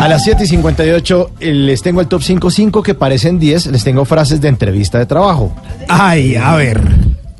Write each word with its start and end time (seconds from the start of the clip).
A 0.00 0.08
las 0.08 0.24
7 0.24 0.44
y 0.44 0.46
58 0.46 1.30
eh, 1.40 1.52
les 1.52 1.82
tengo 1.82 2.00
el 2.00 2.06
top 2.08 2.22
5, 2.22 2.50
5 2.50 2.82
que 2.82 2.94
parecen 2.94 3.38
10, 3.38 3.66
les 3.66 3.84
tengo 3.84 4.04
frases 4.04 4.40
de 4.40 4.48
entrevista 4.48 4.98
de 4.98 5.06
trabajo. 5.06 5.54
Ay, 5.88 6.36
a 6.36 6.54
ver. 6.56 6.80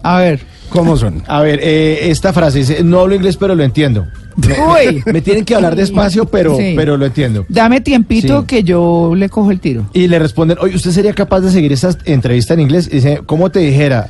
A 0.03 0.19
ver, 0.19 0.41
¿cómo 0.69 0.97
son? 0.97 1.23
A 1.27 1.41
ver, 1.41 1.59
eh, 1.63 2.11
esta 2.11 2.33
frase 2.33 2.59
dice, 2.59 2.85
no 2.85 3.01
hablo 3.01 3.15
inglés 3.15 3.37
pero 3.39 3.55
lo 3.55 3.63
entiendo. 3.65 4.07
Uy, 4.37 5.03
Me 5.13 5.21
tienen 5.23 5.45
que 5.45 5.55
hablar 5.55 5.75
despacio 5.75 6.27
pero, 6.27 6.57
Sí. 6.57 6.75
pero 6.77 6.97
lo 6.97 7.07
entiendo. 7.07 7.47
dame 7.49 7.81
tiempito 7.81 8.41
Sí. 8.41 8.47
que 8.47 8.63
yo 8.63 9.13
le 9.17 9.29
cojo 9.31 9.51
el 9.51 9.61
tiro. 9.61 9.87
Y 9.95 10.07
le 10.09 10.19
responden, 10.19 10.59
oye, 10.61 10.77
¿usted 10.77 10.91
sería 10.91 11.15
capaz 11.15 11.41
de 11.41 11.51
seguir 11.51 11.73
esta 11.73 11.91
entrevista 12.05 12.55
en 12.55 12.61
inglés? 12.61 12.89
Y 12.93 12.97
dice, 12.97 13.21
¿cómo 13.27 13.51
te 13.51 13.61
dijera? 13.61 14.09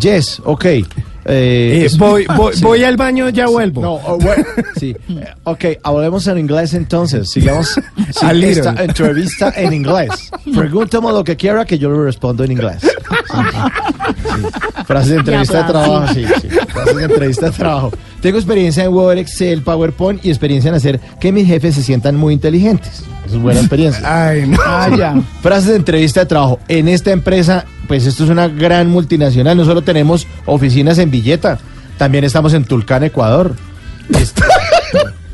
Yes, 0.00 0.40
ok. 0.44 0.64
Eh, 1.26 1.86
Eh, 1.86 1.96
voy, 1.98 2.26
voy, 2.36 2.54
Sí. 2.54 2.62
voy 2.64 2.82
al 2.84 2.96
baño, 2.96 3.28
ya 3.28 3.46
vuelvo. 3.46 3.82
No, 3.82 3.94
oh, 3.94 4.18
bueno, 4.18 4.44
sí. 4.78 4.96
Ok, 5.44 5.64
hablemos 5.82 6.26
en 6.26 6.38
inglés 6.38 6.74
entonces. 6.74 7.30
Sigamos 7.30 7.68
sí, 8.10 8.44
esta 8.44 8.74
entrevista 8.82 9.52
en 9.56 9.72
inglés. 9.72 10.30
Pregúntame 10.54 11.08
lo 11.12 11.22
que 11.24 11.36
quiera 11.36 11.64
que 11.64 11.78
yo 11.78 11.90
le 11.90 12.04
respondo 12.04 12.44
en 12.44 12.52
inglés. 12.52 12.78
Frases 14.86 15.10
de 15.10 15.16
entrevista 15.18 15.58
de 15.62 15.64
trabajo, 15.72 16.14
sí, 16.14 16.24
sí. 16.40 16.48
Frases 16.68 16.96
de 16.96 17.04
entrevista 17.04 17.46
de 17.46 17.52
trabajo. 17.52 17.90
Tengo 18.20 18.38
experiencia 18.38 18.84
en 18.84 18.92
Word, 18.92 19.18
Excel, 19.18 19.62
PowerPoint 19.62 20.24
y 20.24 20.28
experiencia 20.30 20.68
en 20.68 20.74
hacer 20.74 21.00
que 21.20 21.32
mis 21.32 21.46
jefes 21.46 21.74
se 21.74 21.82
sientan 21.82 22.16
muy 22.16 22.34
inteligentes. 22.34 23.02
Es 23.30 23.38
buena 23.38 23.60
experiencia. 23.60 24.02
Ay, 24.28 24.46
no. 24.46 24.58
Ah, 24.64 24.88
ya. 24.96 25.14
Frases 25.42 25.68
de 25.70 25.76
entrevista 25.76 26.20
de 26.20 26.26
trabajo. 26.26 26.58
En 26.68 26.88
esta 26.88 27.10
empresa, 27.12 27.64
pues 27.88 28.06
esto 28.06 28.24
es 28.24 28.30
una 28.30 28.48
gran 28.48 28.88
multinacional. 28.88 29.56
No 29.56 29.64
solo 29.64 29.82
tenemos 29.82 30.26
oficinas 30.46 30.98
en 30.98 31.10
Villeta, 31.10 31.58
también 31.98 32.24
estamos 32.24 32.52
en 32.54 32.64
Tulcán, 32.64 33.04
Ecuador. 33.04 33.54
Est- 34.18 34.40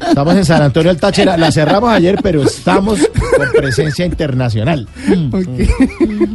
Estamos 0.08 0.36
en 0.36 0.44
San 0.44 0.62
Antonio 0.62 0.90
del 0.92 1.00
Táchira. 1.00 1.36
La 1.38 1.50
cerramos 1.50 1.90
ayer, 1.90 2.18
pero 2.22 2.42
estamos 2.42 2.98
con 3.36 3.48
presencia 3.56 4.04
internacional. 4.04 4.86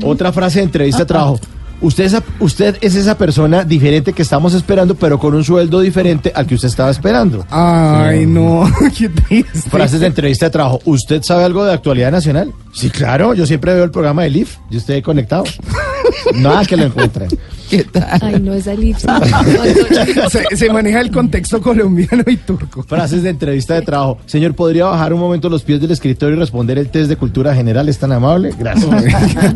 Otra 0.04 0.32
frase 0.34 0.60
de 0.60 0.66
entrevista 0.66 1.00
de 1.00 1.06
trabajo. 1.06 1.40
Usted 1.82 2.06
es, 2.06 2.16
usted 2.40 2.78
es 2.82 2.96
esa 2.96 3.18
persona 3.18 3.64
diferente 3.64 4.14
que 4.14 4.22
estamos 4.22 4.54
esperando, 4.54 4.96
pero 4.96 5.18
con 5.18 5.34
un 5.34 5.44
sueldo 5.44 5.80
diferente 5.80 6.32
al 6.34 6.46
que 6.46 6.56
usted 6.56 6.68
estaba 6.68 6.92
esperando. 6.92 7.46
Ay, 7.50 8.26
no. 8.26 8.70
Qué 8.98 9.10
triste. 9.10 9.70
Frases 9.70 10.00
de 10.00 10.08
entrevista 10.08 10.46
de 10.46 10.52
trabajo. 10.52 10.80
¿Usted 10.86 11.24
sabe 11.24 11.44
algo 11.44 11.66
de 11.66 11.74
actualidad 11.74 12.12
nacional? 12.12 12.54
Sí, 12.72 12.90
claro. 12.90 13.34
Yo 13.34 13.46
siempre 13.46 13.74
veo 13.74 13.84
el 13.84 13.92
programa 13.92 14.24
de 14.24 14.30
LIF. 14.30 14.58
Yo 14.70 14.78
estoy 14.78 15.02
conectado. 15.02 15.44
Nada 16.36 16.66
que 16.66 16.78
lo 16.78 16.84
encuentre. 16.84 17.28
¿Qué 17.72 17.86
tal? 17.86 18.20
Ay, 18.22 18.42
no 18.42 18.54
es 18.54 18.68
Alipso. 18.68 19.08
Se, 20.30 20.58
se 20.58 20.70
maneja 20.74 21.00
el 21.00 21.10
contexto 21.10 21.62
colombiano 21.62 22.22
y 22.28 22.36
turco. 22.36 22.84
Frases 22.84 23.24
de 23.24 23.30
entrevista 23.30 23.76
de 23.76 23.82
trabajo. 23.82 24.18
Señor, 24.26 24.54
¿podría 24.56 24.88
bajar 24.88 25.14
un 25.14 25.22
momento 25.22 25.48
los 25.48 25.64
pies 25.64 25.80
del 25.80 25.92
escritorio 25.92 26.36
y 26.36 26.40
responder 26.40 26.78
el 26.78 26.90
test 26.90 27.08
de 27.08 27.16
cultura 27.16 27.56
general? 27.56 27.88
¿Es 27.88 27.98
tan 27.98 28.12
amable? 28.12 28.54
Gracias. 28.60 28.90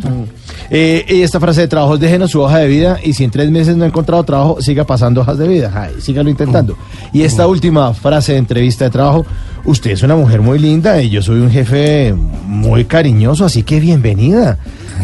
Eh, 0.72 1.06
y 1.08 1.22
esta 1.22 1.40
frase 1.40 1.62
de 1.62 1.68
trabajo, 1.68 1.96
déjenos 1.96 2.32
su 2.32 2.42
hoja 2.42 2.58
de 2.58 2.68
vida 2.68 2.98
y 3.04 3.14
si 3.14 3.24
en 3.24 3.30
tres 3.30 3.52
meses 3.52 3.76
no 3.76 3.84
ha 3.84 3.88
encontrado 3.88 4.24
trabajo, 4.24 4.60
siga 4.64 4.84
pasando 4.84 5.22
hojas 5.22 5.38
de 5.38 5.48
vida. 5.48 5.72
Ay, 5.76 6.02
sígalo 6.02 6.28
intentando. 6.28 6.76
Y 7.14 7.22
esta 7.22 7.46
última 7.46 7.94
frase 7.94 8.32
de 8.32 8.40
entrevista 8.40 8.86
de 8.86 8.90
trabajo, 8.90 9.28
usted 9.64 9.92
es 9.92 10.02
una 10.02 10.16
mujer 10.16 10.42
muy 10.42 10.58
linda 10.58 11.00
y 11.04 11.12
yo 11.12 11.22
soy 11.22 11.40
un 11.40 11.52
jefe 11.52 12.16
muy 12.48 12.86
cariñoso, 12.86 13.46
así 13.46 13.62
que 13.62 13.80
bienvenida. 13.80 14.58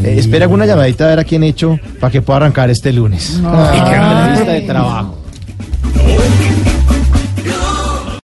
Eh, 0.03 0.15
Espera 0.17 0.45
alguna 0.45 0.65
llamadita 0.65 1.05
a 1.05 1.09
ver 1.09 1.19
a 1.19 1.23
quién 1.23 1.43
he 1.43 1.47
hecho 1.49 1.79
para 1.99 2.11
que 2.11 2.21
pueda 2.21 2.37
arrancar 2.37 2.69
este 2.69 2.91
lunes. 2.93 3.39
Qué. 5.93 6.60